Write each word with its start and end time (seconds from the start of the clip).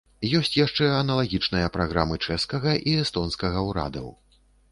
Ёсць 0.37 0.53
яшчэ 0.59 0.87
аналагічныя 1.01 1.67
праграмы 1.75 2.17
чэшскага 2.27 2.73
і 2.93 2.97
эстонскага 3.05 3.59
ўрадаў. 3.69 4.09